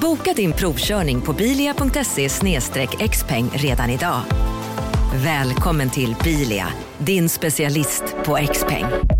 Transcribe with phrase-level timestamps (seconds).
[0.00, 2.28] Boka din provkörning på bilia.se
[3.10, 4.20] xpeng redan idag.
[5.14, 6.66] Välkommen till Bilia,
[6.98, 9.19] din specialist på X-peng.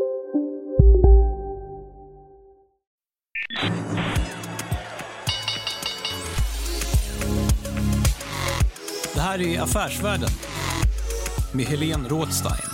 [9.21, 10.29] Det här är Affärsvärlden
[11.53, 12.69] med Helene Rådstein.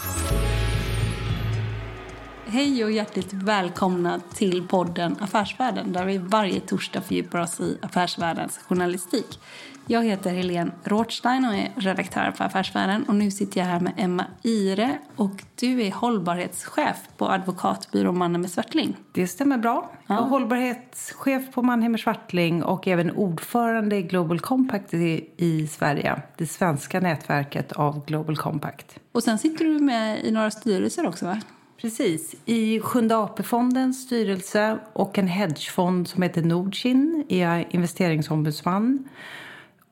[2.46, 8.58] Hej och hjärtligt välkomna till podden Affärsvärlden där vi varje torsdag fördjupar oss i affärsvärldens
[8.58, 9.40] journalistik.
[9.90, 13.04] Jag heter Helene Rothstein och är redaktör på Affärsvärlden.
[13.04, 18.48] Och nu sitter jag här med Emma Ire och du är hållbarhetschef på advokatbyrån Mannheimer
[18.48, 18.98] Swartling.
[19.12, 19.92] Det stämmer bra.
[20.08, 26.22] Jag är hållbarhetschef på Mannheimer Swartling och även ordförande i Global Compact i, i Sverige.
[26.38, 29.00] Det svenska nätverket av Global Compact.
[29.12, 31.42] Och sen sitter du med i några styrelser också va?
[31.82, 32.36] Precis.
[32.46, 39.10] I Sjunde AP-fondens styrelse och en hedgefond som heter Nordkin är jag investeringsombudsman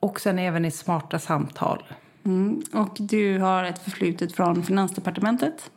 [0.06, 1.82] och sen även i Smarta Samtal.
[2.24, 2.62] Mm.
[2.72, 5.70] Och du har ett förflutet från Finansdepartementet?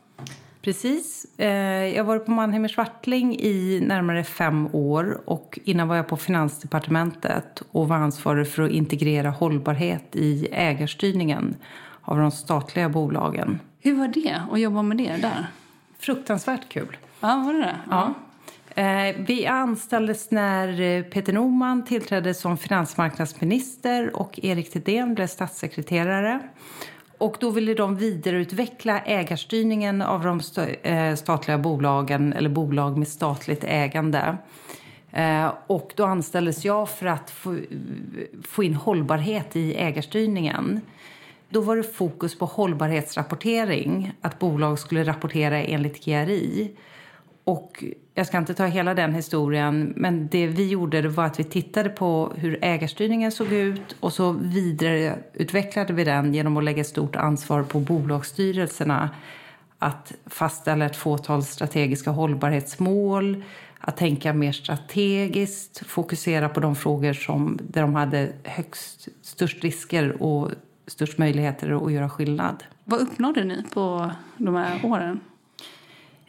[0.62, 1.26] Precis.
[1.38, 1.48] Eh,
[1.96, 7.62] jag varit på Mannheimer Swartling i närmare fem år och innan var jag på Finansdepartementet
[7.70, 11.56] och var ansvarig för att integrera hållbarhet i ägarstyrningen
[12.02, 13.60] av de statliga bolagen.
[13.80, 15.46] Hur var det att jobba med det där?
[15.98, 16.96] Fruktansvärt kul.
[17.20, 17.76] Ja, var det det?
[17.90, 18.04] Ja.
[18.06, 18.29] Eh,
[18.74, 26.40] Eh, vi anställdes när eh, Peter Norman tillträdde som finansmarknadsminister och Erik Thedéen blev statssekreterare.
[27.18, 30.40] Och då ville de vidareutveckla ägarstyrningen av de
[30.82, 34.36] eh, statliga bolagen, eller bolag med statligt ägande.
[35.66, 37.34] Och då anställdes jag för att
[38.42, 40.80] få in hållbarhet i ägarstyrningen.
[41.48, 46.70] Då var det fokus på hållbarhetsrapportering, att bolag skulle rapportera enligt GRI.
[47.50, 47.84] Och
[48.14, 51.44] jag ska inte ta hela den historien, men det vi gjorde det var att vi
[51.44, 57.16] tittade på hur ägarstyrningen såg ut och så vidareutvecklade vi den genom att lägga stort
[57.16, 59.10] ansvar på bolagsstyrelserna
[59.78, 63.44] att fastställa ett fåtal strategiska hållbarhetsmål,
[63.78, 70.22] att tänka mer strategiskt, fokusera på de frågor som, där de hade högst, störst risker
[70.22, 70.50] och
[70.86, 72.64] störst möjligheter att göra skillnad.
[72.84, 75.20] Vad uppnådde ni på de här åren?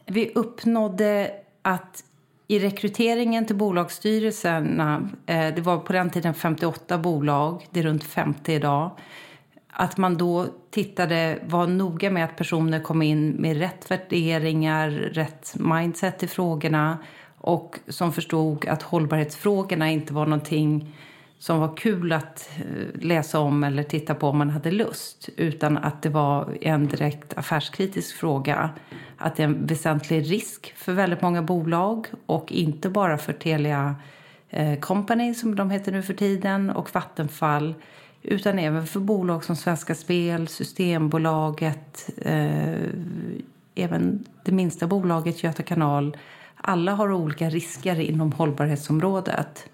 [0.06, 1.31] Vi uppnådde
[1.62, 2.03] att
[2.47, 8.03] i rekryteringen till bolagsstyrelserna, eh, det var på den tiden 58 bolag, det är runt
[8.03, 8.91] 50 idag,
[9.69, 15.53] att man då tittade, var noga med att personer kom in med rätt värderingar, rätt
[15.56, 16.97] mindset i frågorna
[17.38, 20.95] och som förstod att hållbarhetsfrågorna inte var någonting
[21.41, 25.78] som var kul att eh, läsa om eller titta på om man hade lust utan
[25.78, 28.69] att det var en direkt affärskritisk fråga.
[29.18, 33.96] Att det är en väsentlig risk för väldigt många bolag och inte bara för Telia
[34.50, 37.73] eh, Company som de heter nu för tiden och Vattenfall
[38.22, 42.90] utan även för bolag som Svenska Spel, Systembolaget, eh,
[43.75, 46.18] även det minsta bolaget Göta kanal.
[46.56, 49.70] Alla har olika risker inom hållbarhetsområdet.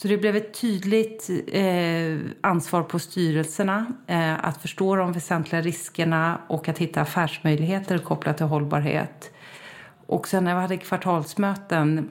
[0.00, 6.38] Så det blev ett tydligt eh, ansvar på styrelserna eh, att förstå de väsentliga riskerna
[6.46, 9.30] och att hitta affärsmöjligheter kopplat till hållbarhet.
[10.06, 12.10] Och sen när vi hade kvartalsmöten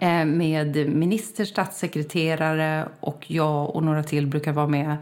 [0.00, 4.96] eh, med minister, statssekreterare och jag och några till brukar vara med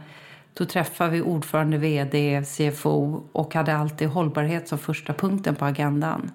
[0.55, 6.31] då träffade vi ordförande, vd, CFO och hade alltid hållbarhet som första punkten på agendan.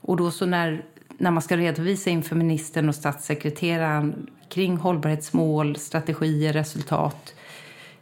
[0.00, 0.84] Och då så när,
[1.18, 7.34] när man ska redovisa inför ministern och statssekreteraren kring hållbarhetsmål, strategier, resultat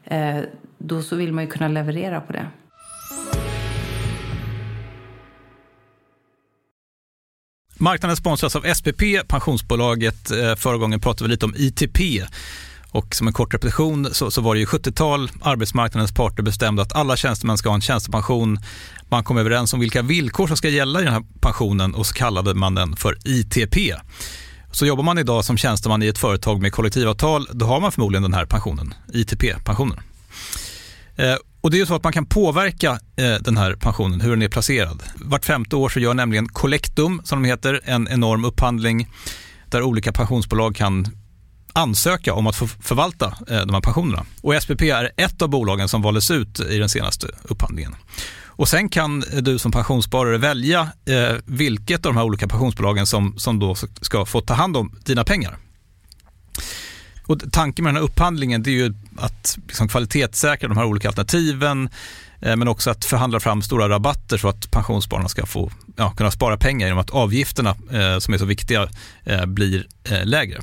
[0.05, 0.39] eh,
[0.79, 2.47] då så vill man ju kunna leverera på det.
[7.79, 10.31] Marknaden sponsras av SPP, pensionsbolaget.
[10.31, 11.99] Eh, förra gången pratade vi lite om ITP.
[12.93, 16.97] Och som en kort repetition så, så var det ju 70-tal, arbetsmarknadens parter bestämde att
[16.97, 18.59] alla tjänstemän ska ha en tjänstepension.
[19.09, 22.15] Man kom överens om vilka villkor som ska gälla i den här pensionen och så
[22.15, 23.77] kallade man den för ITP.
[24.73, 28.23] Så jobbar man idag som tjänsteman i ett företag med kollektivavtal, då har man förmodligen
[28.23, 30.01] den här pensionen, ITP-pensionen.
[31.17, 34.31] Eh, och det är ju så att man kan påverka eh, den här pensionen, hur
[34.31, 35.03] den är placerad.
[35.15, 39.09] Vart femte år så gör nämligen Collectum, som de heter, en enorm upphandling
[39.69, 41.07] där olika pensionsbolag kan
[41.73, 44.25] ansöka om att få förvalta eh, de här pensionerna.
[44.43, 47.95] Och SPP är ett av bolagen som valdes ut i den senaste upphandlingen.
[48.61, 53.39] Och sen kan du som pensionssparare välja eh, vilket av de här olika pensionsbolagen som,
[53.39, 55.59] som då ska få ta hand om dina pengar.
[57.27, 61.09] Och tanken med den här upphandlingen det är ju att liksom kvalitetssäkra de här olika
[61.09, 61.89] alternativen
[62.41, 66.31] eh, men också att förhandla fram stora rabatter så att pensionsspararna ska få ja, kunna
[66.31, 68.89] spara pengar genom att avgifterna eh, som är så viktiga
[69.25, 70.63] eh, blir eh, lägre.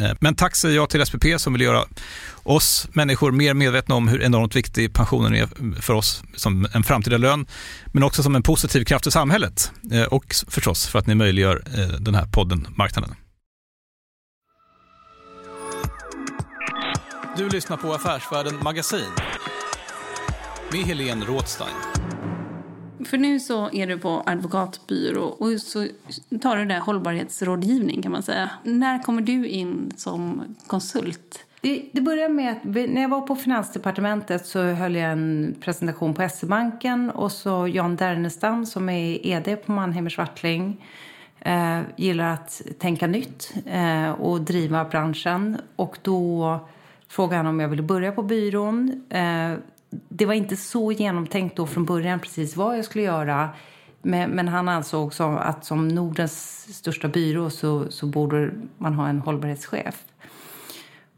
[0.00, 1.84] Eh, men tack säger jag till SPP som vill göra
[2.42, 7.16] oss människor mer medvetna om hur enormt viktig pensionen är för oss som en framtida
[7.16, 7.46] lön,
[7.86, 11.62] men också som en positiv kraft i samhället eh, och förstås för att ni möjliggör
[11.76, 13.14] eh, den här podden Marknaden.
[17.36, 19.10] Du lyssnar på Affärsvärlden Magasin
[20.72, 21.99] med Helene Rådstein.
[23.04, 25.86] För nu så är du på advokatbyrå och så
[26.42, 28.50] tar du där hållbarhetsrådgivning kan man säga.
[28.62, 31.44] När kommer du in som konsult?
[31.60, 36.14] Det, det började med att när jag var på Finansdepartementet så höll jag en presentation
[36.14, 40.86] på SE-banken och så Jan Dernestam som är ED på Mannheimer Swartling
[41.40, 46.58] eh, gillar att tänka nytt eh, och driva branschen och då
[47.08, 49.02] frågade han om jag ville börja på byrån.
[49.08, 49.52] Eh,
[49.90, 53.48] det var inte så genomtänkt då från början precis vad jag skulle göra.
[54.02, 59.08] Men, men han ansåg också att som Nordens största byrå så, så borde man ha
[59.08, 60.04] en hållbarhetschef.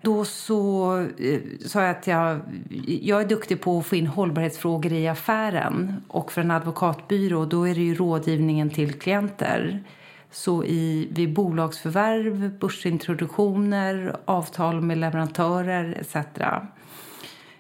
[0.03, 2.41] Då så eh, sa jag att jag,
[2.87, 6.05] jag är duktig på att få in hållbarhetsfrågor i affären.
[6.09, 9.85] Och för en advokatbyrå då är det ju rådgivningen till klienter.
[10.31, 16.17] Så i, vid bolagsförvärv, börsintroduktioner, avtal med leverantörer etc.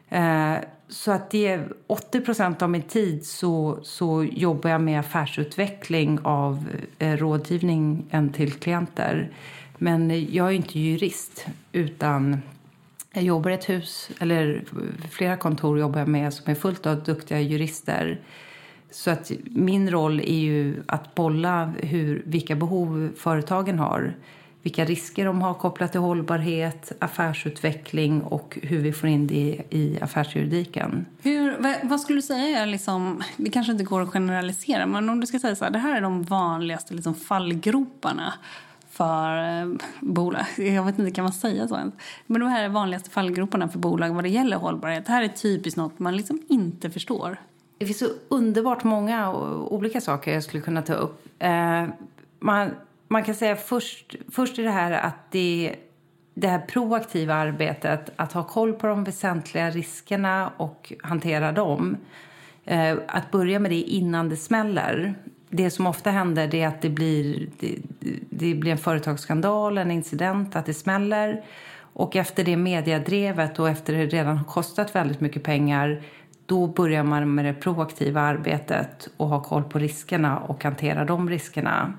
[0.09, 0.55] Eh,
[0.93, 6.19] så att det är 80 procent av min tid så, så jobbar jag med affärsutveckling
[6.23, 6.69] av
[6.99, 9.31] eh, rådgivningen till klienter.
[9.79, 12.43] Men jag är inte jurist utan
[13.12, 14.65] jag jobbar i ett hus, eller
[15.11, 18.21] flera kontor jobbar jag med som är fullt av duktiga jurister.
[18.91, 24.15] Så att min roll är ju att bolla hur, vilka behov företagen har
[24.62, 29.99] vilka risker de har kopplat till hållbarhet, affärsutveckling och hur vi får in det i
[30.00, 31.07] affärsjuridiken.
[31.23, 31.57] Hur,
[31.88, 35.26] vad skulle du säga är liksom, det kanske inte går att generalisera, men om du
[35.26, 38.35] ska säga så här, det här är de vanligaste liksom fallgroparna
[38.90, 39.69] för eh,
[40.00, 40.47] bolag.
[40.57, 41.95] Jag vet inte, kan man säga så ens?
[42.26, 45.07] Men de här är vanligaste fallgroparna för bolag vad det gäller hållbarhet.
[45.07, 47.37] Det här är typiskt något man liksom inte förstår.
[47.78, 51.26] Det finns så underbart många olika saker jag skulle kunna ta upp.
[51.38, 51.87] Eh,
[52.40, 52.71] man
[53.12, 55.76] man kan säga först, först är det här att det,
[56.35, 61.97] det här proaktiva arbetet, att ha koll på de väsentliga riskerna och hantera dem.
[62.64, 65.14] Eh, att börja med det innan det smäller.
[65.49, 67.78] Det som ofta händer är att det blir, det,
[68.31, 71.45] det blir en företagsskandal, en incident, att det smäller.
[71.95, 76.02] Och efter det mediedrevet och efter det redan har kostat väldigt mycket pengar
[76.47, 81.31] då börjar man med det proaktiva arbetet och ha koll på riskerna och hantera de
[81.31, 81.92] riskerna.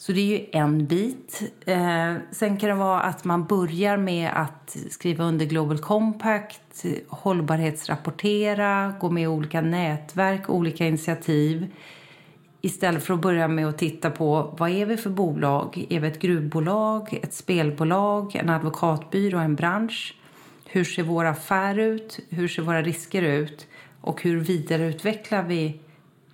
[0.00, 1.52] Så det är ju en bit.
[1.66, 8.94] Eh, sen kan det vara att man börjar med att skriva under Global Compact, hållbarhetsrapportera,
[9.00, 11.66] gå med i olika nätverk, olika initiativ.
[12.60, 15.86] Istället för att börja med att titta på vad är vi för bolag?
[15.90, 20.16] Är vi ett gruvbolag, ett spelbolag, en advokatbyrå, en bransch?
[20.66, 22.18] Hur ser vår affär ut?
[22.28, 23.66] Hur ser våra risker ut?
[24.00, 25.80] och hur vidareutvecklar vi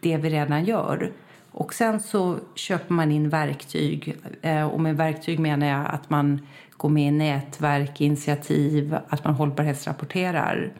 [0.00, 1.12] det vi redan gör.
[1.56, 4.16] Och sen så köper man in verktyg.
[4.42, 6.46] Eh, och med verktyg menar jag att man
[6.76, 10.72] går med i nätverk, initiativ, att man hållbarhetsrapporterar.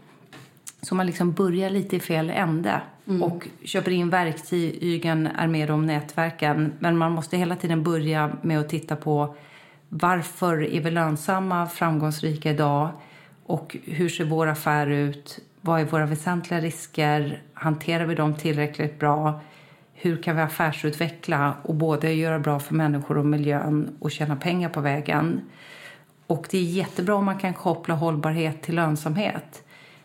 [0.83, 3.23] Så man liksom börjar lite i fel ände mm.
[3.23, 6.73] och köper in verktygen, är med om nätverken.
[6.79, 9.35] Men man måste hela tiden börja med att titta på
[9.89, 12.89] varför är vi lönsamma, framgångsrika idag
[13.47, 15.39] och hur ser vår affär ut?
[15.61, 17.43] Vad är våra väsentliga risker?
[17.55, 19.41] Hanterar vi dem tillräckligt bra?
[19.99, 24.69] Hur kan vi affärsutveckla och både göra bra för människor och miljön och tjäna pengar
[24.69, 25.41] på vägen?
[26.27, 29.63] Och det är jättebra om man kan koppla hållbarhet till lönsamhet.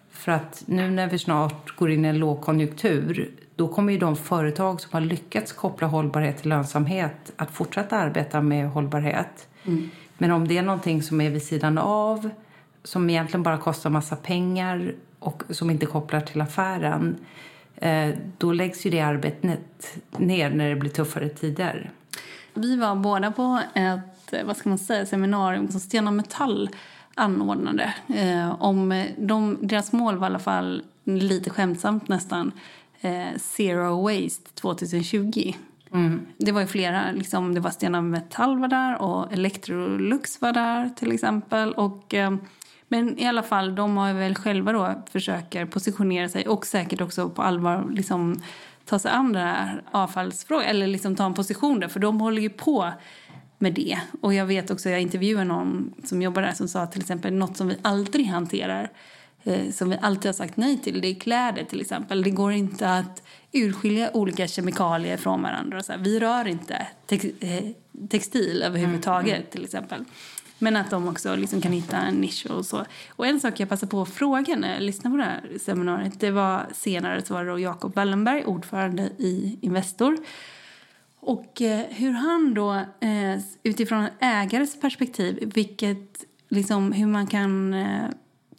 [0.09, 4.15] För att nu när vi snart går in i en lågkonjunktur då kommer ju de
[4.15, 9.47] företag som har lyckats koppla hållbarhet till lönsamhet att fortsätta arbeta med hållbarhet.
[9.63, 9.89] Mm.
[10.17, 12.29] Men om det är någonting som är vid sidan av
[12.83, 17.17] som egentligen bara kostar massa pengar och som inte kopplar till affären
[18.37, 21.91] då läggs ju det arbetet ner när det blir tuffare tider.
[22.53, 24.11] Vi var båda på ett
[24.45, 26.69] vad ska man säga, seminarium som Stena Metall
[27.15, 27.93] anordnade.
[28.07, 32.51] Eh, om de, deras mål var i alla fall, lite skämtsamt nästan,
[33.01, 35.53] eh, Zero Waste 2020.
[35.93, 36.21] Mm.
[36.37, 40.89] Det var ju flera, liksom, det var Stena Metall var där och Electrolux var där
[40.89, 41.73] till exempel.
[41.73, 42.35] Och, eh,
[42.91, 47.29] men i alla fall, de har väl själva då försöker positionera sig och säkert också
[47.29, 48.41] på allvar liksom,
[48.85, 52.41] ta sig an den här avfallsfrågan eller liksom ta en position där för de håller
[52.41, 52.91] ju på
[53.59, 53.99] med det.
[54.21, 57.57] Och jag vet också, jag intervjuade någon som jobbar där som sa till exempel något
[57.57, 58.89] som vi aldrig hanterar
[59.43, 62.23] eh, som vi alltid har sagt nej till, det är kläder till exempel.
[62.23, 65.83] Det går inte att urskilja olika kemikalier från varandra.
[65.83, 67.63] Så här, vi rör inte tex, eh,
[68.09, 69.51] textil överhuvudtaget mm, mm.
[69.51, 70.05] till exempel.
[70.61, 72.85] Men att de också liksom kan hitta en nisch och så.
[73.09, 76.19] Och en sak jag passade på att fråga när jag lyssnade på det här seminariet,
[76.19, 80.17] det var senare så var det Jakob Wallenberg, ordförande i Investor,
[81.19, 88.09] och eh, hur han då, eh, utifrån ägares perspektiv, vilket, liksom, hur man kan eh,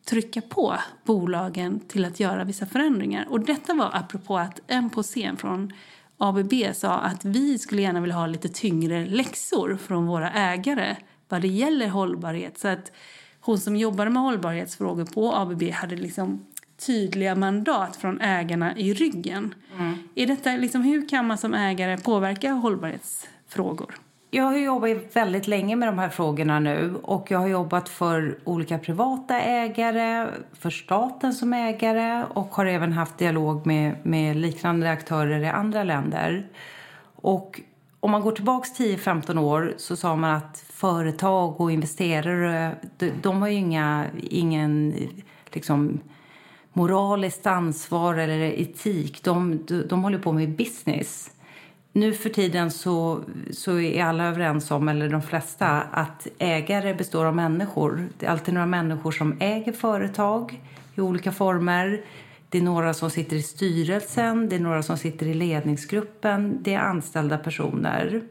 [0.04, 3.26] trycka på bolagen till att göra vissa förändringar.
[3.28, 5.72] Och detta var apropå att en på scen från
[6.18, 10.96] ABB sa att vi skulle gärna vilja ha lite tyngre läxor från våra ägare
[11.32, 12.58] vad det gäller hållbarhet.
[12.58, 12.92] Så att
[13.40, 16.46] hon som jobbade med hållbarhetsfrågor på ABB hade liksom
[16.86, 19.54] tydliga mandat från ägarna i ryggen.
[19.78, 19.98] Mm.
[20.14, 23.94] Är detta, liksom, hur kan man som ägare påverka hållbarhetsfrågor?
[24.30, 28.38] Jag har jobbat väldigt länge med de här frågorna nu och jag har jobbat för
[28.44, 34.90] olika privata ägare, för staten som ägare och har även haft dialog med, med liknande
[34.90, 36.46] aktörer i andra länder.
[37.16, 37.60] Och
[38.02, 43.42] om man går tillbaka 10-15 år så sa man att företag och investerare, de, de
[43.42, 44.94] har ju inga, ingen
[45.52, 46.00] liksom,
[46.72, 49.24] moraliskt ansvar eller etik.
[49.24, 51.30] De, de, de håller på med business.
[51.92, 57.24] Nu för tiden så, så är alla överens om, eller de flesta, att ägare består
[57.24, 58.08] av människor.
[58.18, 60.60] Det är alltid några människor som äger företag
[60.94, 62.00] i olika former.
[62.52, 66.74] Det är några som sitter i styrelsen, det är några som sitter i ledningsgruppen, det
[66.74, 68.22] är anställda personer.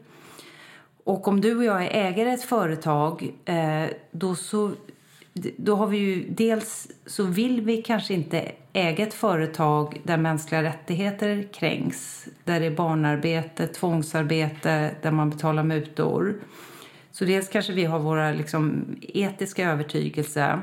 [1.04, 4.72] Och om du och jag är ägare i ett företag, eh, då så
[5.56, 10.62] då har vi ju dels så vill vi kanske inte äga ett företag där mänskliga
[10.62, 16.34] rättigheter kränks, där det är barnarbete, tvångsarbete, där man betalar mutor.
[17.12, 20.58] Så dels kanske vi har våra liksom, etiska övertygelse.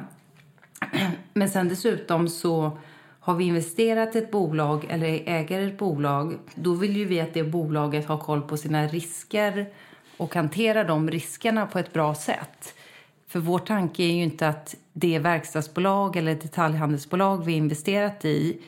[1.33, 2.77] Men sen dessutom så
[3.19, 7.33] har vi investerat i ett bolag eller äger ett bolag, då vill ju vi att
[7.33, 9.69] det bolaget har koll på sina risker
[10.17, 12.73] och hanterar de riskerna på ett bra sätt.
[13.27, 18.61] För vår tanke är ju inte att det verkstadsbolag eller detaljhandelsbolag vi investerat i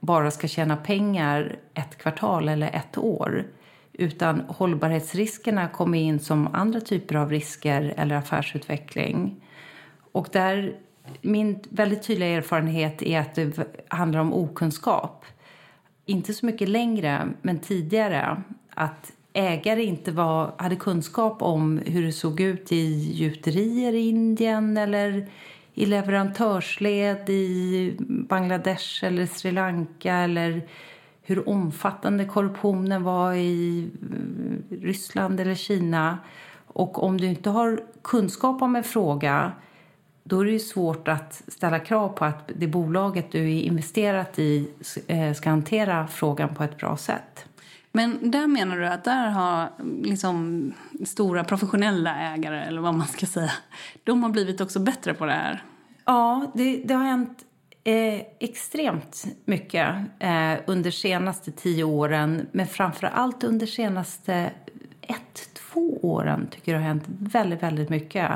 [0.00, 3.46] bara ska tjäna pengar ett kvartal eller ett år.
[3.92, 9.44] Utan hållbarhetsriskerna kommer in som andra typer av risker eller affärsutveckling.
[10.12, 10.74] Och där,
[11.22, 15.24] min väldigt tydliga erfarenhet är att det handlar om okunskap.
[16.06, 18.42] Inte så mycket längre, men tidigare.
[18.70, 24.76] Att ägare inte var, hade kunskap om hur det såg ut i gjuterier i Indien
[24.76, 25.28] eller
[25.74, 30.68] i leverantörsled i Bangladesh eller Sri Lanka eller
[31.22, 36.18] hur omfattande korruptionen var i eh, Ryssland eller Kina.
[36.66, 39.52] Och om du inte har kunskap om en fråga
[40.28, 44.68] då är det svårt att ställa krav på att det bolaget du är investerat i
[45.06, 47.44] eh, ska hantera frågan på ett bra sätt.
[47.92, 49.68] Men där menar du att där har
[50.02, 50.72] liksom
[51.06, 53.52] stora professionella ägare, eller vad man ska säga,
[54.04, 55.62] de har blivit också bättre på det här?
[56.04, 57.44] Ja, det, det har hänt
[57.88, 62.46] Eh, extremt mycket eh, under senaste tio åren.
[62.52, 64.50] Men framför allt under senaste
[65.02, 68.30] ett, två åren tycker jag det har hänt väldigt, väldigt mycket.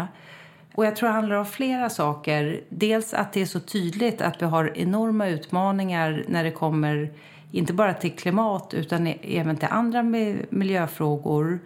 [0.74, 2.60] Och jag tror det handlar om flera saker.
[2.68, 7.12] Dels att det är så tydligt att vi har enorma utmaningar när det kommer
[7.50, 10.02] inte bara till klimat utan e- även till andra
[10.50, 11.58] miljöfrågor.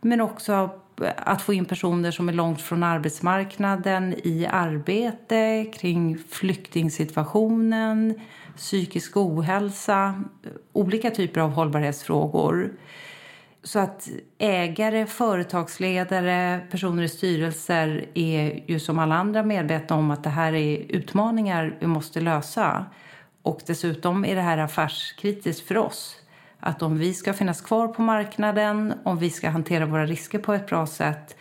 [0.00, 0.70] Men också
[1.16, 8.20] att få in personer som är långt från arbetsmarknaden i arbete kring flyktingsituationen,
[8.56, 10.22] psykisk ohälsa,
[10.72, 12.70] olika typer av hållbarhetsfrågor.
[13.68, 14.08] Så att
[14.38, 20.52] ägare, företagsledare, personer i styrelser är ju som alla andra medvetna om att det här
[20.52, 22.86] är utmaningar vi måste lösa.
[23.42, 26.16] Och dessutom är det här affärskritiskt för oss.
[26.60, 30.52] Att om vi ska finnas kvar på marknaden, om vi ska hantera våra risker på
[30.52, 31.36] ett bra sätt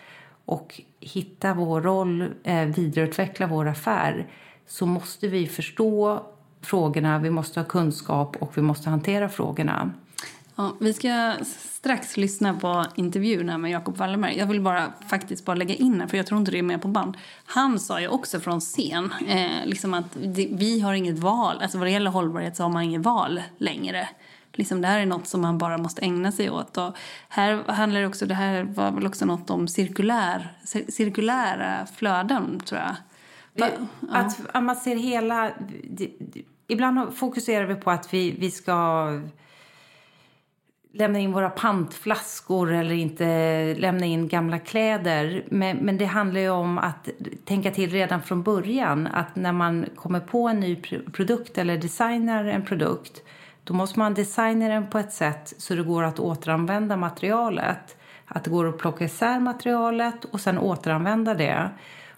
[0.46, 4.27] och hitta vår roll, eh, vidareutveckla vår affär
[4.65, 6.24] så måste vi förstå
[6.62, 9.91] frågorna, vi måste ha kunskap och vi måste hantera frågorna.
[10.59, 14.37] Ja, vi ska strax lyssna på intervjun med Jakob Wallenberg.
[14.37, 16.81] Jag vill bara faktiskt bara lägga in här, för jag tror inte det är med
[16.81, 17.17] på band.
[17.45, 21.61] Han sa ju också från scen eh, liksom att det, vi har inget val.
[21.61, 24.09] Alltså vad det gäller hållbarhet så har man inget val längre.
[24.53, 26.77] Liksom det här är något som man bara måste ägna sig åt.
[26.77, 26.97] Och
[27.29, 30.57] här handlar det också, det här var väl också något om cirkulär,
[30.89, 32.95] cirkulära flöden tror jag.
[33.53, 33.69] Va,
[34.09, 35.51] att, att man ser hela...
[36.67, 39.09] Ibland fokuserar vi på att vi, vi ska
[40.97, 45.43] lämna in våra pantflaskor eller inte lämna in gamla kläder.
[45.49, 47.09] Men, men det handlar ju om att
[47.45, 49.07] tänka till redan från början.
[49.07, 50.75] Att när man kommer på en ny
[51.13, 53.21] produkt eller designar en produkt
[53.63, 57.97] då måste man designa den på ett sätt så det går att återanvända materialet.
[58.25, 61.69] Att det går att plocka isär materialet och sen återanvända det.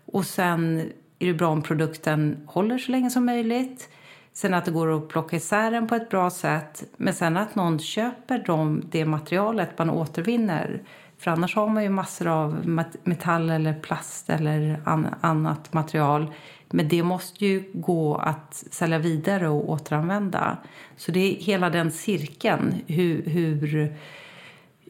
[0.05, 3.89] Och sen är det bra om produkten håller så länge som möjligt.
[4.33, 6.83] Sen att det går att plocka isär den på ett bra sätt.
[6.98, 10.83] Men sen att någon köper de, det materialet man återvinner.
[11.17, 12.67] För annars har man ju massor av
[13.03, 14.81] metall eller plast eller
[15.21, 16.33] annat material.
[16.69, 20.57] Men det måste ju gå att sälja vidare och återanvända.
[20.98, 22.74] Så det är hela den cirkeln.
[22.87, 23.94] Hur, hur,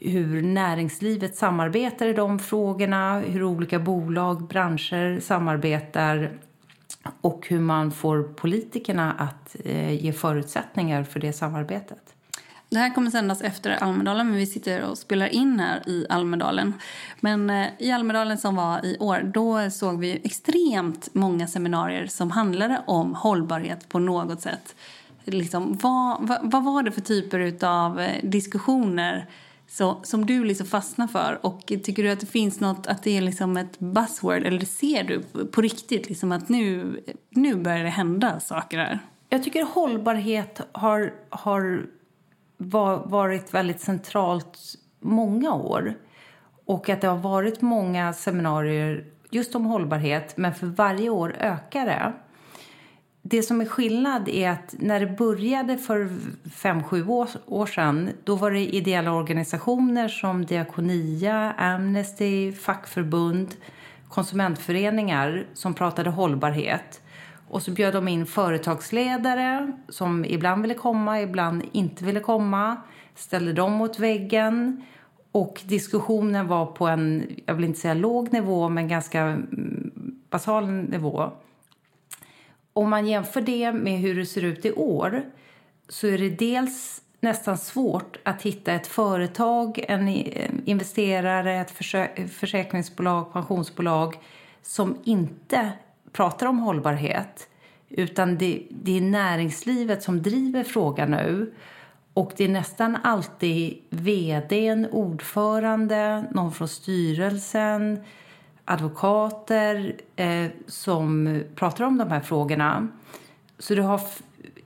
[0.01, 3.19] hur näringslivet samarbetar i de frågorna.
[3.19, 6.31] Hur olika bolag, branscher samarbetar
[7.21, 12.15] och hur man får politikerna att eh, ge förutsättningar för det samarbetet.
[12.71, 16.73] Det här kommer sändas efter Almedalen, men vi sitter och spelar in här i Almedalen.
[17.19, 22.31] Men eh, i Almedalen som var i år, då såg vi extremt många seminarier som
[22.31, 24.75] handlade om hållbarhet på något sätt.
[25.25, 29.25] Liksom, vad, vad, vad var det för typer av eh, diskussioner
[29.69, 31.39] så, som du liksom fastnar för?
[31.41, 35.03] Och tycker du att det finns något, att det är liksom ett buzzword, eller ser
[35.03, 38.99] du på riktigt liksom att nu, nu börjar det hända saker här?
[39.29, 41.85] Jag tycker hållbarhet har, har
[43.05, 44.57] varit väldigt centralt
[44.99, 45.93] många år.
[46.65, 51.85] Och att det har varit många seminarier just om hållbarhet, men för varje år ökar
[51.85, 52.13] det.
[53.31, 56.09] Det som är skillnad är att när det började för
[56.51, 63.55] fem sju år, år sedan då var det ideella organisationer som Diakonia, Amnesty, fackförbund,
[64.07, 67.01] konsumentföreningar som pratade hållbarhet.
[67.49, 72.77] Och så bjöd de in företagsledare som ibland ville komma, ibland inte ville komma.
[73.15, 74.83] Ställde dem mot väggen.
[75.31, 79.91] Och diskussionen var på en, jag vill inte säga låg nivå, men ganska mm,
[80.29, 81.31] basal nivå.
[82.79, 85.23] Om man jämför det med hur det ser ut i år
[85.89, 90.07] så är det dels nästan svårt att hitta ett företag, en
[90.65, 91.71] investerare, ett
[92.31, 94.15] försäkringsbolag, pensionsbolag
[94.61, 95.71] som inte
[96.11, 97.47] pratar om hållbarhet
[97.89, 101.53] utan det, det är näringslivet som driver frågan nu.
[102.13, 108.03] Och det är nästan alltid vd, ordförande, någon från styrelsen,
[108.69, 112.87] advokater eh, som pratar om de här frågorna.
[113.59, 114.01] Så du har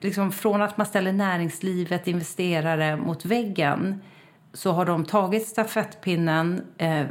[0.02, 4.02] liksom från att man ställer näringslivet, investerare mot väggen
[4.54, 7.06] så har de tagit stafettpinnen, eh,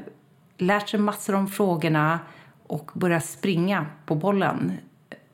[0.58, 2.20] lärt sig massor om frågorna
[2.66, 4.72] och börjat springa på bollen.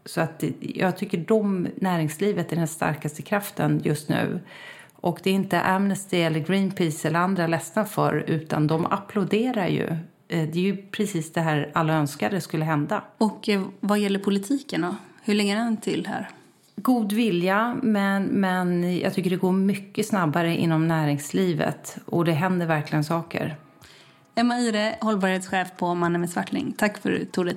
[0.05, 4.41] Så att jag tycker de, näringslivet är den starkaste kraften just nu.
[4.95, 9.97] Och det är inte Amnesty eller Greenpeace eller andra ledsna för utan de applåderar ju.
[10.29, 13.05] Eh, det är ju precis det här alla önskade skulle hända.
[13.19, 14.97] Och eh, vad gäller politiken då?
[15.23, 16.29] Hur länge är den till här?
[16.77, 22.67] God vilja, men, men jag tycker det går mycket snabbare inom näringslivet och det händer
[22.67, 23.57] verkligen saker.
[24.35, 26.75] Emma Ire, hållbarhetschef på Mannen med Svartling.
[26.79, 27.57] Tack för att du tog dig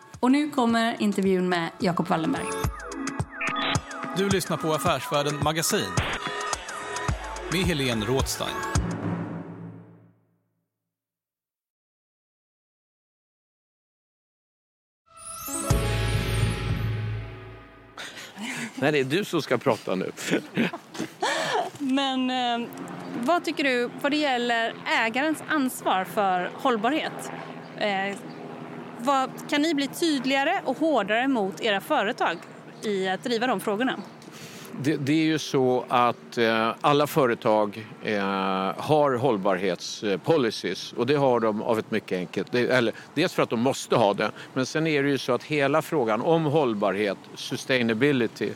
[0.21, 2.45] Och nu kommer intervjun med Jakob Wallenberg.
[4.17, 5.89] Du lyssnar på Affärsvärlden Magasin
[7.51, 8.55] med Helene Rådstein.
[18.75, 20.11] Nej, det är du som ska prata nu.
[21.77, 22.69] Men eh,
[23.23, 27.31] vad tycker du vad det gäller ägarens ansvar för hållbarhet?
[27.77, 28.17] Eh,
[29.01, 32.37] vad, kan ni bli tydligare och hårdare mot era företag
[32.81, 33.93] i att driva de frågorna?
[34.79, 38.23] Det, det, är ju så att eh, alla företag eh,
[38.77, 43.49] har hållbarhetspolicies och det har de av ett mycket enkelt, det, eller dels för att
[43.49, 47.17] de måste ha det, men sen är det ju så att hela frågan om hållbarhet,
[47.35, 48.49] sustainability,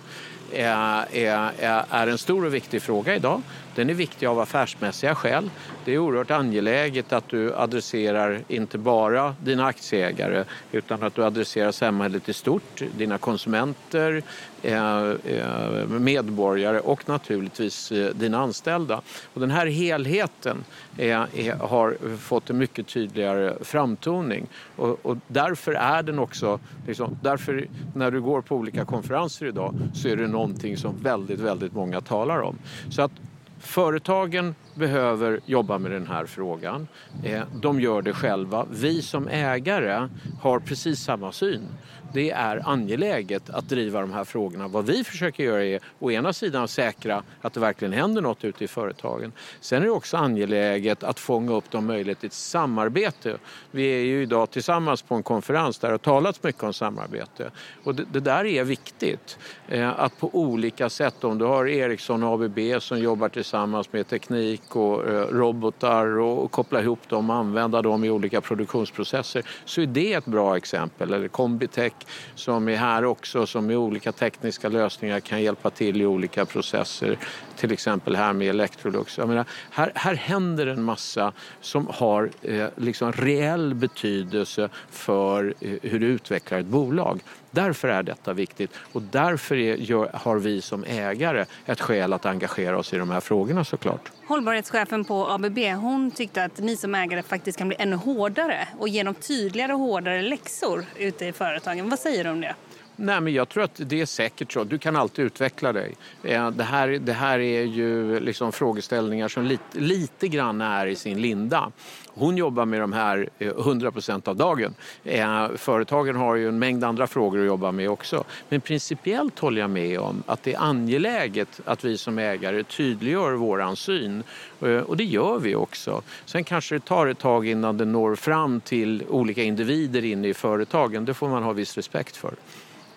[0.51, 3.41] eh, är, är, är en stor och viktig fråga idag.
[3.75, 5.49] Den är viktig av affärsmässiga skäl.
[5.85, 11.71] Det är oerhört angeläget att du adresserar inte bara dina aktieägare utan att du adresserar
[11.71, 14.23] samhället i stort, dina konsumenter,
[14.61, 19.01] eh, eh, medborgare och naturligtvis eh, dina anställda.
[19.33, 20.63] Och den här helheten
[20.97, 27.67] är, har fått en mycket tydligare framtoning och, och därför är den också, liksom, därför
[27.95, 32.01] när du går på olika konferenser idag så är det någonting som väldigt, väldigt många
[32.01, 32.57] talar om.
[32.89, 33.11] Så att
[33.59, 36.87] Företagen behöver jobba med den här frågan.
[37.23, 38.65] Eh, de gör det själva.
[38.71, 40.09] Vi som ägare
[40.41, 41.67] har precis samma syn
[42.15, 44.67] det är angeläget att driva de här frågorna.
[44.67, 48.63] Vad vi försöker göra är å ena sidan säkra att det verkligen händer något ute
[48.63, 49.31] i företagen.
[49.59, 53.37] Sen är det också angeläget att fånga upp de möjligheter till samarbete.
[53.71, 57.51] Vi är ju idag tillsammans på en konferens där det har talats mycket om samarbete.
[57.83, 59.37] Och det, det där är viktigt.
[59.67, 64.07] Eh, att på olika sätt, om du har Ericsson och ABB som jobbar tillsammans med
[64.07, 69.43] teknik och eh, robotar och, och koppla ihop dem och använda dem i olika produktionsprocesser
[69.65, 71.13] så är det ett bra exempel.
[71.13, 71.93] Eller Combitech
[72.35, 77.17] som är här också som med olika tekniska lösningar kan hjälpa till i olika processer.
[77.55, 79.17] Till exempel här med Electrolux.
[79.17, 85.73] Jag menar, här, här händer en massa som har eh, liksom reell betydelse för eh,
[85.81, 87.21] hur du utvecklar ett bolag.
[87.55, 92.25] Därför är detta viktigt och därför är, gör, har vi som ägare ett skäl att
[92.25, 94.11] engagera oss i de här frågorna såklart.
[94.27, 98.89] Hållbarhetschefen på ABB hon tyckte att ni som ägare faktiskt kan bli ännu hårdare och
[98.89, 101.89] ge dem tydligare och hårdare läxor ute i företagen.
[101.89, 102.55] Vad säger du om det?
[102.95, 104.63] Nej, men jag tror att det är säkert så.
[104.63, 105.95] Du kan alltid utveckla dig.
[106.23, 110.95] Eh, det här, det här är ju liksom frågeställningar som lite, lite grann är i
[110.95, 111.71] sin linda.
[112.17, 114.75] Hon jobbar med de här eh, 100 % av dagen.
[115.03, 118.23] Eh, företagen har ju en mängd andra frågor att jobba med också.
[118.49, 123.31] Men principiellt håller jag med om att det är angeläget att vi som ägare tydliggör
[123.31, 124.23] våran syn.
[124.61, 126.01] Eh, och det gör vi också.
[126.25, 130.33] Sen kanske det tar ett tag innan det når fram till olika individer inne i
[130.33, 131.05] företagen.
[131.05, 132.33] Det får man ha viss respekt för.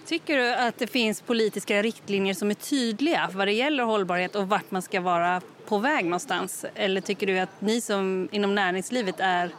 [0.09, 4.49] Tycker du att det finns politiska riktlinjer som är tydliga vad det gäller hållbarhet och
[4.49, 6.65] vart man ska vara på väg någonstans?
[6.75, 9.51] Eller tycker du att ni som inom näringslivet är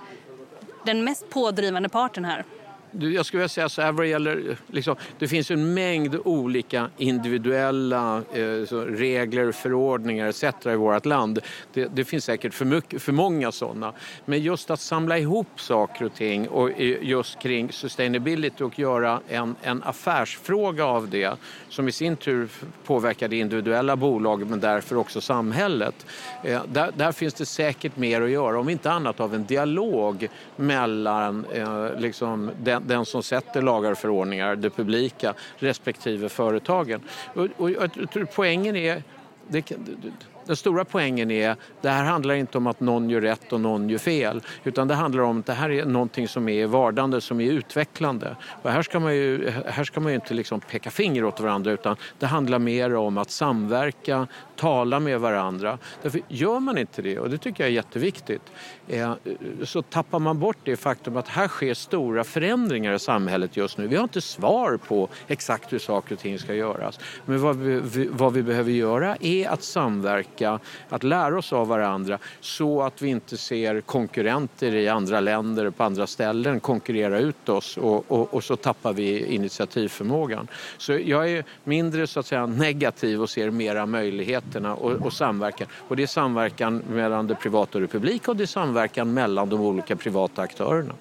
[0.86, 2.44] den mest pådrivande parten här?
[2.92, 6.90] Jag skulle vilja säga så här vad det gäller, liksom, det finns en mängd olika
[6.98, 8.42] individuella eh,
[8.76, 10.44] regler, förordningar etc.
[10.66, 11.40] i vårt land.
[11.74, 13.94] Det, det finns säkert för, mycket, för många sådana.
[14.26, 19.20] Men just att samla ihop saker och ting och eh, just kring sustainability och göra
[19.28, 21.38] en, en affärsfråga av det
[21.70, 22.50] som i sin tur
[22.86, 26.06] påverkar det individuella bolaget men därför också samhället.
[26.44, 30.28] Eh, där, där, finns det säkert mer att göra, om inte annat av en dialog
[30.56, 37.02] mellan eh, liksom den, den, som sätter lagar och förordningar, det publika, respektive företagen.
[37.34, 39.04] Och, och jag tror poängen är
[39.48, 39.72] det,
[40.46, 43.90] den stora poängen är det här handlar inte om att någon gör rätt och någon
[43.90, 47.42] gör fel utan det handlar om att det här är någonting som är vardande, som
[47.42, 48.36] är utvecklande.
[48.62, 51.72] Och här ska man ju, här ska man ju inte liksom peka finger åt varandra
[51.72, 55.78] utan det handlar mer om att samverka, tala med varandra.
[56.02, 58.42] Därför gör man inte det, och det tycker jag är jätteviktigt,
[58.88, 59.14] eh,
[59.64, 63.88] så tappar man bort det faktum att här sker stora förändringar i samhället just nu.
[63.88, 67.00] Vi har inte svar på exakt hur saker och ting ska göras.
[67.26, 70.39] Men vad vi, vad vi behöver göra är att samverka,
[70.90, 75.84] att lära oss av varandra så att vi inte ser konkurrenter i andra länder på
[75.84, 80.48] andra ställen konkurrera ut oss och, och, och så tappar vi initiativförmågan.
[80.78, 85.68] Så jag är mindre så att säga negativ och ser mera möjligheterna och, och samverkan.
[85.88, 89.50] Och det är samverkan mellan det privata och det publika och det är samverkan mellan
[89.50, 90.94] de olika privata aktörerna.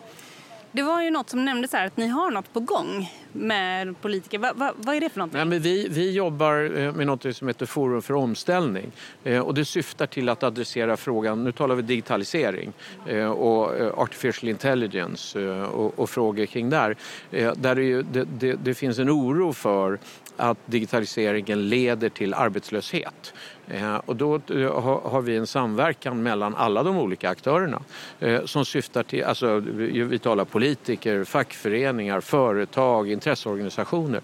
[0.72, 4.38] Det var ju något som nämndes här, att ni har något på gång med politiker.
[4.38, 5.37] Va, va, vad är det för någonting?
[5.37, 8.92] Nej, men vi, vi jobbar eh, med något som heter Forum för omställning.
[9.24, 12.72] Eh, och det syftar till att adressera frågan, nu talar vi digitalisering
[13.07, 16.96] eh, och artificial intelligence och, och frågor kring där.
[17.31, 19.98] Där det, ju, det, det, det finns en oro för
[20.37, 23.35] att digitaliseringen leder till arbetslöshet.
[23.70, 27.83] Eh, och då eh, har vi en samverkan mellan alla de olika aktörerna
[28.20, 34.20] eh, som syftar till, alltså vi talar politiker, fackföreningar, företag, intresseorganisationer,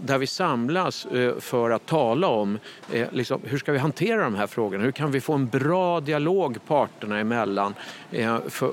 [0.00, 1.06] där vi samlas
[1.38, 2.58] för att tala om
[3.10, 6.58] liksom, hur ska vi hantera de här frågorna, hur kan vi få en bra dialog
[6.66, 7.74] parterna emellan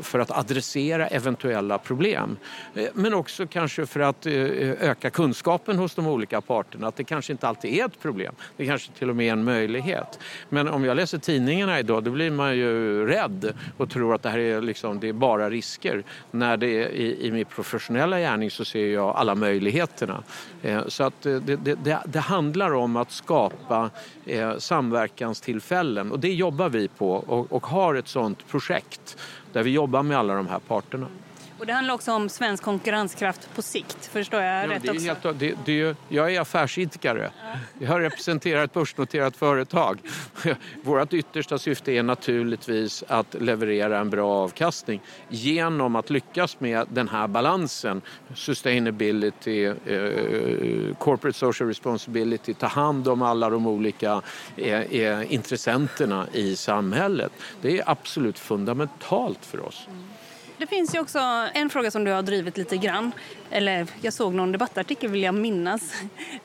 [0.01, 2.37] för att adressera eventuella problem.
[2.93, 7.47] Men också kanske för att öka kunskapen hos de olika parterna, att det kanske inte
[7.47, 10.19] alltid är ett problem, det kanske till och med är en möjlighet verklighet.
[10.49, 14.29] Men om jag läser tidningarna idag då blir man ju rädd och tror att det
[14.29, 16.03] här är, liksom, det är bara risker.
[16.31, 20.23] När det är, i, i min professionella gärning så ser jag alla möjligheterna.
[20.61, 23.89] Eh, så att eh, det, det, det, det, handlar om att skapa
[24.25, 29.17] eh, samverkanstillfällen och det jobbar vi på och, och har ett sådant projekt
[29.53, 31.07] där vi jobbar med alla de här parterna.
[31.59, 35.13] Och det handlar också om svensk konkurrenskraft på sikt, förstår jag ja, rätt det är
[35.13, 35.27] också?
[35.27, 37.31] Helt, det, det, jag är affärsidkare.
[37.79, 37.85] Ja.
[37.85, 39.99] Jag representerar ett börsnoterat företag.
[40.83, 47.07] Vårt yttersta syfte är naturligtvis att leverera en bra avkastning genom att lyckas med den
[47.07, 48.01] här balansen.
[48.35, 54.21] Sustainability, eh, corporate social responsibility, ta hand om alla de olika
[54.57, 57.31] eh, eh, intressenterna i samhället.
[57.61, 59.87] Det är absolut fundamentalt för oss.
[59.87, 60.03] Mm.
[60.57, 61.19] Det finns ju också
[61.53, 63.11] en fråga som du har drivit lite grann.
[63.49, 65.93] Eller jag såg någon debattartikel vill jag minnas.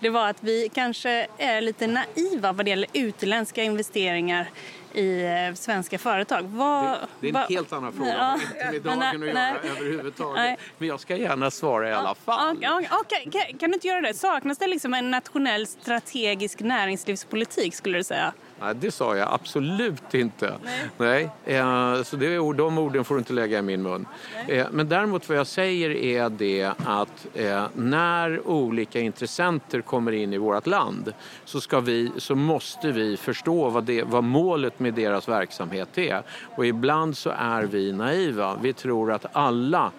[0.00, 4.50] Det var att vi kanske är lite naiva vad det gäller utländska investeringar
[4.94, 6.42] i eh, svenska företag.
[6.42, 8.38] Vad, det, det, är en va, helt annan fråga.
[8.58, 10.36] Ja, inte med dagen nej, att göra nej, överhuvudtaget.
[10.36, 10.58] Nej.
[10.78, 12.56] Men jag ska gärna svara i alla fall.
[12.56, 13.30] Okay, okay.
[13.30, 14.14] Kan, kan du inte göra det?
[14.14, 18.32] Saknas det liksom en nationell strategisk näringslivspolitik skulle du säga?
[18.60, 20.54] Nej, det sa jag absolut inte.
[20.64, 21.30] Nej.
[21.44, 21.56] Nej.
[21.56, 24.06] Eh, så det, de orden får du inte lägga i min mun.
[24.48, 30.32] Eh, men däremot vad jag säger är det att eh, när olika intressenter kommer in
[30.32, 31.12] i vårt land
[31.44, 36.22] så, ska vi, så måste vi förstå vad, det, vad målet med deras verksamhet är.
[36.56, 38.58] Och ibland så är vi naiva.
[38.62, 39.90] Vi tror att alla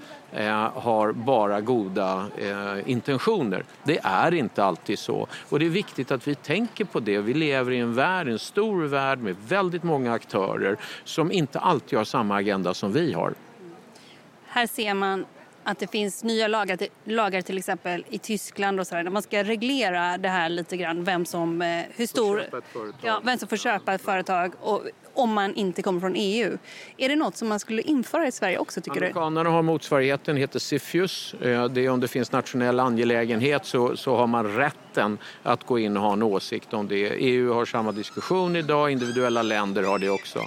[0.73, 3.63] har bara goda eh, intentioner.
[3.83, 5.27] Det är inte alltid så.
[5.49, 7.19] Och det är viktigt att vi tänker på det.
[7.19, 11.97] Vi lever i en värld, en stor värld med väldigt många aktörer som inte alltid
[11.97, 13.33] har samma agenda som vi har.
[14.45, 15.25] Här ser man
[15.63, 19.43] att det finns nya lagar, lagar till exempel i Tyskland och sådär, där man ska
[19.43, 22.43] reglera det här lite grann, vem som, eh, hur stor,
[23.01, 24.81] ja, vem som får köpa ett företag och
[25.13, 26.57] om man inte kommer från EU.
[26.97, 29.49] Är det något som man skulle införa i Sverige också tycker Amerikanerna du?
[29.49, 31.33] har motsvarigheten, heter CFIUS.
[31.33, 35.79] Eh, det är om det finns nationell angelägenhet så, så har man rätten att gå
[35.79, 37.09] in och ha en åsikt om det.
[37.09, 40.39] EU har samma diskussion idag, individuella länder har det också.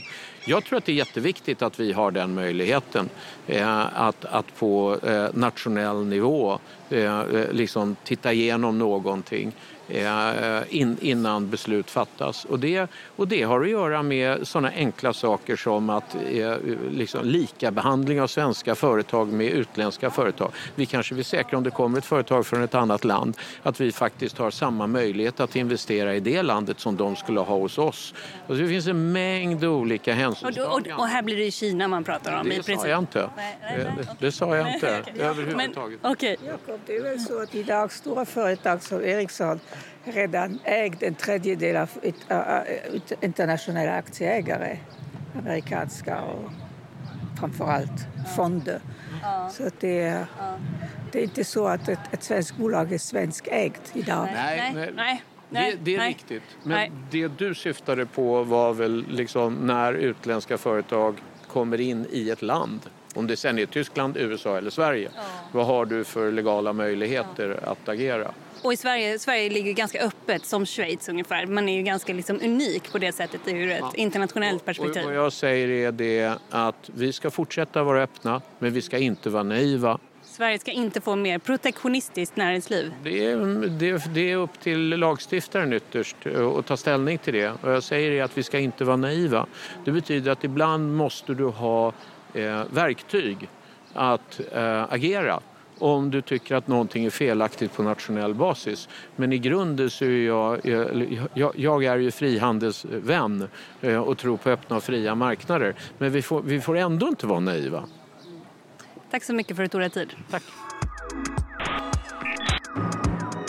[0.46, 3.08] Jag tror att det är jätteviktigt att vi har den möjligheten
[3.46, 6.58] eh, att, att på eh, nationell nivå
[6.90, 9.52] eh, eh liksom titta igenom någonting
[9.88, 12.44] eh, in, innan beslut fattas.
[12.44, 16.54] Och det, och det har att göra med sådana enkla saker som att eh,
[16.90, 20.50] liksom lika behandling av svenska företag med utländska företag.
[20.74, 23.92] Vi kanske vill säkra om det kommer ett företag från ett annat land att vi
[23.92, 28.14] faktiskt har samma möjlighet att investera i det landet som de skulle ha hos oss.
[28.48, 30.92] Alltså det finns en mängd olika Och, hänsynstaganden.
[30.92, 32.80] och, och här blir det Kina man pratar om i Det princip.
[32.80, 33.30] sa jag inte.
[33.36, 34.06] Nej, nej, nej.
[34.18, 35.98] Det, det sa jag inte överhuvudtaget.
[36.02, 36.36] Men, okej.
[36.46, 39.60] Jakob, det är väl så att idag stora företag som Ericsson
[40.04, 41.90] redan ägt en tredjedel av
[42.92, 44.78] ut, internationella aktieägare.
[45.38, 46.50] Amerikanska och
[47.40, 48.06] framförallt
[48.36, 48.80] fonder.
[49.50, 50.26] Så att det, är,
[51.12, 54.28] det är inte så att ett, ett svenskt bolag är svenskägt idag.
[54.34, 55.22] Nej, Nej, nej.
[55.50, 56.08] nej, Det, det är nej.
[56.08, 56.42] riktigt.
[56.62, 56.92] Men Nej.
[57.10, 61.16] det du syftade på var väl liksom när utländska företag
[61.48, 62.80] kommer in i ett land.
[63.14, 65.10] Om det sen är Tyskland, USA eller Sverige.
[65.52, 68.30] Vad har du för legala möjligheter att agera?
[68.64, 71.46] Och i Sverige, Sverige ligger ganska öppet som Schweiz ungefär.
[71.46, 75.02] Man är ju ganska liksom unik på det sättet ur ett internationellt perspektiv.
[75.02, 78.98] Och vad jag säger är det att vi ska fortsätta vara öppna men vi ska
[78.98, 79.98] inte vara naiva.
[80.22, 82.92] Sverige ska inte få mer protektionistiskt näringsliv.
[83.02, 83.36] Det är,
[83.68, 86.16] det, det är upp till lagstiftaren ytterst
[86.58, 87.52] att ta ställning till det.
[87.62, 89.46] Och jag säger är att vi ska inte vara naiva.
[89.84, 91.92] Det betyder att ibland måste du ha
[92.34, 93.48] eh, verktyg
[93.92, 95.40] att eh, agera
[95.78, 98.88] om du tycker att någonting är felaktigt på nationell basis.
[99.16, 100.66] Men i grunden så är jag,
[101.34, 103.48] jag, jag, är ju frihandelsvän
[103.80, 105.74] eh, och tror på öppna och fria marknader.
[105.98, 107.84] Men vi får, vi får ändå inte vara naiva.
[109.10, 110.16] Tack så mycket för att du tog dig tid.
[110.30, 110.42] Tack.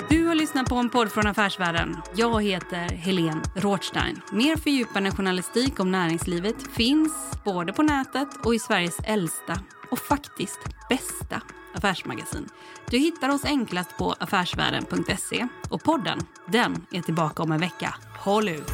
[0.09, 1.97] Du har lyssnat på en podd från Affärsvärlden.
[2.15, 4.21] Jag heter Helene Rothstein.
[4.31, 9.59] Mer fördjupande journalistik om näringslivet finns både på nätet och i Sveriges äldsta
[9.91, 10.59] och faktiskt
[10.89, 11.41] bästa
[11.75, 12.49] affärsmagasin.
[12.89, 17.95] Du hittar oss enklast på affärsvärlden.se och podden, den är tillbaka om en vecka.
[18.19, 18.71] Håll ut!